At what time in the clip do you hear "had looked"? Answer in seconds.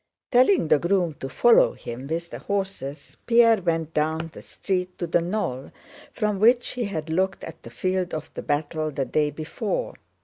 6.85-7.43